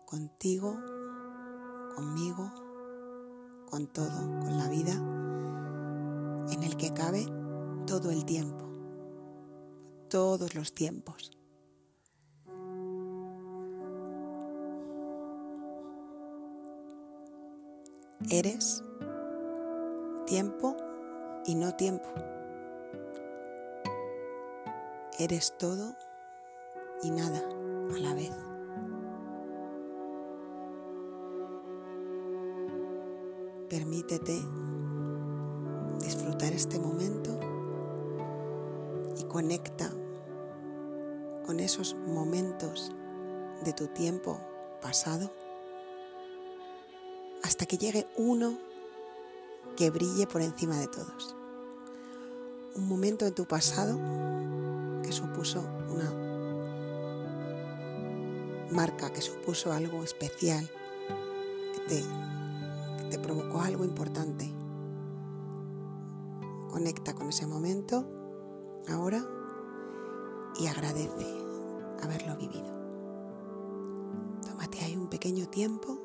contigo, 0.05 0.77
conmigo, 1.95 2.51
con 3.69 3.87
todo, 3.87 4.39
con 4.41 4.57
la 4.57 4.69
vida, 4.69 4.93
en 6.51 6.63
el 6.63 6.77
que 6.77 6.93
cabe 6.93 7.25
todo 7.87 8.11
el 8.11 8.25
tiempo, 8.25 8.69
todos 10.09 10.55
los 10.55 10.73
tiempos. 10.73 11.31
Eres 18.29 18.83
tiempo 20.25 20.75
y 21.45 21.55
no 21.55 21.75
tiempo. 21.75 22.09
Eres 25.19 25.57
todo 25.57 25.95
y 27.03 27.11
nada 27.11 27.41
a 27.93 27.99
la 27.99 28.13
vez. 28.13 28.31
Permítete 33.69 34.39
disfrutar 35.99 36.53
este 36.53 36.79
momento 36.79 37.39
y 39.17 39.23
conecta 39.25 39.91
con 41.45 41.59
esos 41.59 41.95
momentos 41.95 42.91
de 43.63 43.73
tu 43.73 43.87
tiempo 43.87 44.39
pasado 44.81 45.31
hasta 47.43 47.65
que 47.65 47.77
llegue 47.77 48.07
uno 48.15 48.57
que 49.75 49.89
brille 49.89 50.27
por 50.27 50.41
encima 50.41 50.77
de 50.77 50.87
todos. 50.87 51.35
Un 52.75 52.87
momento 52.87 53.25
en 53.25 53.33
tu 53.33 53.45
pasado 53.45 53.99
que 55.03 55.11
supuso 55.11 55.63
una 55.89 56.11
marca, 58.71 59.11
que 59.11 59.21
supuso 59.21 59.71
algo 59.71 60.03
especial, 60.03 60.69
que 61.73 61.79
te, 61.87 62.03
que 62.97 63.03
te 63.09 63.19
provocó 63.19 63.61
algo 63.61 63.83
importante. 63.83 64.51
Conecta 66.69 67.13
con 67.13 67.29
ese 67.29 67.45
momento 67.45 68.05
ahora 68.89 69.23
y 70.59 70.67
agradece 70.67 71.27
haberlo 72.01 72.35
vivido. 72.37 72.73
Tómate 74.47 74.79
ahí 74.79 74.95
un 74.95 75.07
pequeño 75.07 75.47
tiempo 75.47 75.99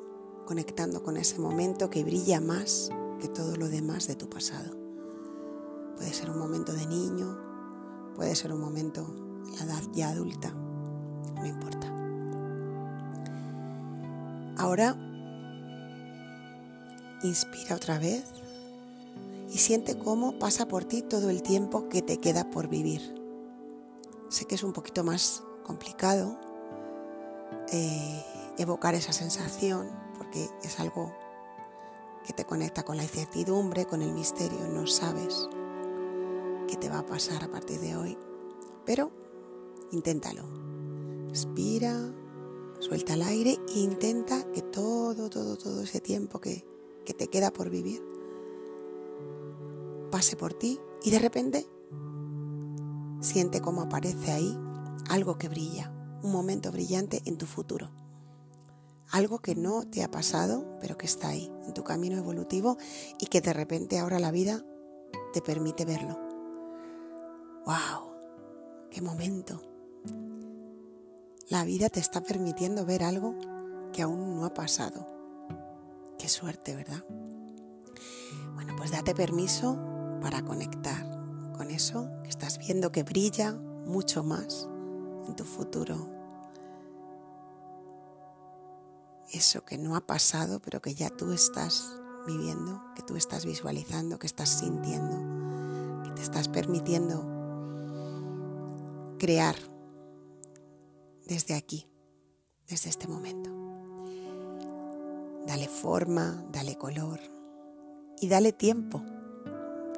conectando 0.47 1.03
con 1.03 1.17
ese 1.17 1.39
momento 1.39 1.91
que 1.91 2.05
brilla 2.05 2.41
más 2.41 2.91
que 3.19 3.29
todo 3.29 3.57
lo 3.57 3.69
demás 3.69 4.07
de 4.07 4.15
tu 4.15 4.29
pasado. 4.29 4.77
Puede 5.97 6.13
ser 6.13 6.31
un 6.31 6.39
momento 6.39 6.73
de 6.73 6.87
niño, 6.87 7.39
puede 8.15 8.35
ser 8.35 8.53
un 8.53 8.61
momento 8.61 9.07
en 9.47 9.57
la 9.57 9.65
edad 9.65 9.83
ya 9.93 10.11
adulta, 10.11 10.51
no 10.51 11.47
importa. 11.47 11.89
Ahora, 14.57 14.97
inspira 17.23 17.77
otra 17.77 17.99
vez 17.99 18.25
y 19.51 19.59
siente 19.59 19.99
cómo 19.99 20.39
pasa 20.39 20.67
por 20.67 20.85
ti 20.85 21.03
todo 21.03 21.31
el 21.31 21.43
tiempo 21.43 21.89
que 21.89 22.03
te 22.03 22.19
queda 22.19 22.51
por 22.51 22.69
vivir. 22.69 23.15
Sé 24.29 24.45
que 24.45 24.57
es 24.57 24.63
un 24.63 24.73
poquito 24.73 25.05
más 25.05 25.43
complicado 25.65 26.39
eh, 27.73 28.25
evocar 28.59 28.95
esa 28.95 29.13
sensación 29.13 29.89
porque 30.19 30.49
es 30.63 30.79
algo 30.81 31.13
que 32.29 32.35
te 32.35 32.45
conecta 32.45 32.83
con 32.83 32.99
la 32.99 33.05
incertidumbre, 33.05 33.87
con 33.87 34.03
el 34.03 34.13
misterio, 34.13 34.69
no 34.69 34.87
sabes 34.87 35.49
qué 36.69 36.77
te 36.77 36.91
va 36.91 36.99
a 36.99 37.07
pasar 37.07 37.43
a 37.43 37.51
partir 37.51 37.81
de 37.81 37.97
hoy, 37.97 38.19
pero 38.85 39.11
inténtalo. 39.93 40.43
Respira, 41.31 42.13
suelta 42.81 43.15
el 43.15 43.23
aire 43.23 43.59
e 43.75 43.79
intenta 43.79 44.45
que 44.53 44.61
todo, 44.61 45.31
todo, 45.31 45.57
todo 45.57 45.81
ese 45.81 46.03
tiempo 46.03 46.39
que, 46.39 46.67
que 47.07 47.15
te 47.15 47.29
queda 47.29 47.51
por 47.51 47.71
vivir 47.71 48.05
pase 50.11 50.37
por 50.37 50.53
ti 50.53 50.79
y 51.03 51.11
de 51.11 51.21
repente 51.21 51.67
siente 53.23 53.63
cómo 53.63 53.81
aparece 53.81 54.33
ahí 54.33 54.55
algo 55.09 55.39
que 55.39 55.49
brilla, 55.49 55.91
un 56.23 56.31
momento 56.31 56.71
brillante 56.73 57.23
en 57.25 57.39
tu 57.39 57.47
futuro 57.47 57.91
algo 59.11 59.39
que 59.39 59.55
no 59.55 59.85
te 59.85 60.03
ha 60.03 60.11
pasado, 60.11 60.79
pero 60.81 60.99
que 60.99 61.07
está 61.07 61.29
ahí, 61.29 61.53
en 61.67 61.75
tu 61.75 61.85
camino 61.85 62.17
evolutivo 62.17 62.77
y 63.19 63.27
que 63.27 63.41
de 63.41 63.53
repente 63.53 63.99
ahora 63.99 64.19
la 64.19 64.31
vida 64.31 64.65
te 65.33 65.41
permite 65.41 65.85
verlo. 65.85 66.19
¡Wow! 67.65 68.13
¡Qué 68.91 69.01
momento! 69.01 69.63
La 71.49 71.65
vida 71.65 71.89
te 71.89 72.01
está 72.01 72.23
permitiendo 72.23 72.85
ver 72.85 73.03
algo 73.03 73.35
que 73.93 74.03
aún 74.03 74.37
no 74.37 74.45
ha 74.45 74.53
pasado. 74.53 75.07
Qué 76.19 76.29
suerte, 76.29 76.75
¿verdad? 76.75 77.05
Bueno, 78.55 78.75
pues 78.77 78.91
date 78.91 79.15
permiso 79.15 79.79
para 80.21 80.43
conectar 80.43 81.07
con 81.57 81.71
eso 81.71 82.11
que 82.23 82.29
estás 82.29 82.59
viendo 82.59 82.93
que 82.93 83.03
brilla 83.03 83.53
mucho 83.53 84.23
más 84.23 84.69
en 85.27 85.37
tu 85.37 85.45
futuro 85.45 86.18
eso 89.33 89.65
que 89.65 89.79
no 89.79 89.97
ha 89.97 90.07
pasado, 90.07 90.61
pero 90.61 90.81
que 90.81 90.95
ya 90.95 91.11
tú 91.11 91.33
estás 91.33 92.01
viviendo, 92.27 92.83
que 92.95 93.03
tú 93.03 93.17
estás 93.17 93.45
visualizando, 93.45 94.19
que 94.19 94.27
estás 94.27 94.49
sintiendo, 94.49 96.03
que 96.05 96.11
te 96.11 96.23
estás 96.23 96.49
permitiendo 96.49 97.25
crear 99.19 99.57
desde 101.27 101.55
aquí, 101.55 101.89
desde 102.67 102.91
este 102.91 103.09
momento. 103.09 103.51
Dale 105.47 105.69
forma, 105.69 106.45
dale 106.53 106.77
color 106.77 107.21
y 108.21 108.29
dale 108.29 108.53
tiempo, 108.53 109.03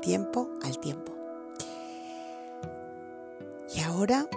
tiempo 0.00 0.50
al 0.62 0.78
tiempo. 0.78 1.12
Y 3.74 3.80
ahora 3.80 4.28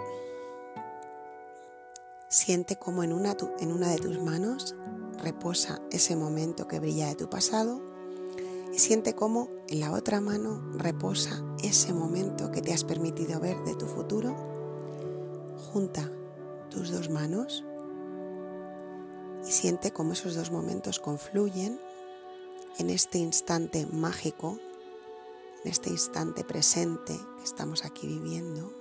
Siente 2.33 2.77
como 2.77 3.03
en 3.03 3.13
una, 3.13 3.35
de 3.35 3.97
tus 3.99 4.19
manos 4.19 4.75
reposa 5.21 5.81
ese 5.91 6.15
momento 6.15 6.67
que 6.67 6.79
brilla 6.79 7.07
de 7.07 7.15
tu 7.15 7.29
pasado 7.29 7.81
y 8.73 8.79
siente 8.79 9.13
como 9.13 9.49
en 9.67 9.79
la 9.79 9.91
otra 9.91 10.19
mano 10.19 10.61
reposa 10.77 11.43
ese 11.63 11.93
momento 11.93 12.51
que 12.51 12.61
te 12.61 12.73
has 12.73 12.83
permitido 12.83 13.39
ver 13.39 13.57
de 13.63 13.75
tu 13.75 13.85
futuro. 13.85 14.35
Junta 15.71 16.09
tus 16.69 16.91
dos 16.91 17.09
manos 17.09 17.63
y 19.45 19.51
siente 19.51 19.91
como 19.91 20.13
esos 20.13 20.35
dos 20.35 20.51
momentos 20.51 20.99
confluyen 20.99 21.79
en 22.79 22.89
este 22.89 23.19
instante 23.19 23.85
mágico, 23.85 24.57
en 25.63 25.71
este 25.71 25.89
instante 25.91 26.43
presente 26.43 27.19
que 27.37 27.43
estamos 27.43 27.85
aquí 27.85 28.07
viviendo 28.07 28.73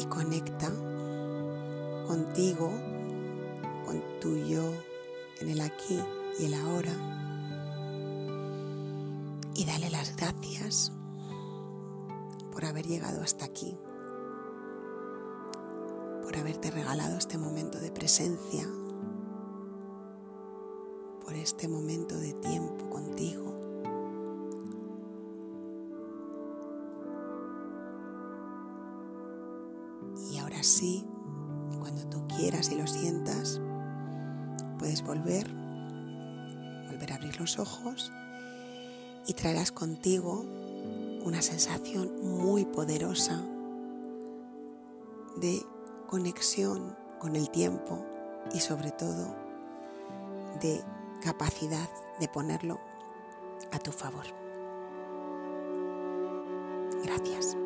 y 0.00 0.04
conecta 0.06 0.70
contigo, 2.06 2.70
con 3.92 4.20
tu 4.20 4.36
yo 4.46 4.72
en 5.40 5.50
el 5.50 5.60
aquí 5.60 6.00
y 6.38 6.46
el 6.46 6.54
ahora. 6.54 6.92
Y 9.54 9.66
dale 9.66 9.90
las 9.90 10.16
gracias 10.16 10.92
por 12.52 12.64
haber 12.64 12.86
llegado 12.86 13.22
hasta 13.22 13.44
aquí, 13.44 13.76
por 16.22 16.36
haberte 16.36 16.70
regalado 16.70 17.18
este 17.18 17.36
momento 17.36 17.78
de 17.80 17.90
presencia, 17.90 18.66
por 21.22 21.34
este 21.34 21.68
momento 21.68 22.16
de 22.16 22.32
tiempo 22.32 22.88
contigo. 22.88 23.52
Y 30.30 30.38
ahora 30.38 30.62
sí, 30.62 31.06
quieras 32.36 32.70
y 32.72 32.76
lo 32.76 32.86
sientas, 32.86 33.60
puedes 34.82 35.04
volver, 35.04 35.46
volver 36.90 37.12
a 37.12 37.14
abrir 37.14 37.38
los 37.38 37.60
ojos 37.60 38.10
y 39.28 39.32
traerás 39.32 39.70
contigo 39.70 40.44
una 41.24 41.40
sensación 41.40 42.10
muy 42.20 42.64
poderosa 42.64 43.40
de 45.36 45.62
conexión 46.08 46.96
con 47.20 47.36
el 47.36 47.48
tiempo 47.48 48.04
y 48.52 48.58
sobre 48.58 48.90
todo 48.90 49.36
de 50.60 50.82
capacidad 51.22 51.88
de 52.18 52.26
ponerlo 52.26 52.80
a 53.70 53.78
tu 53.78 53.92
favor. 53.92 54.24
Gracias. 57.04 57.56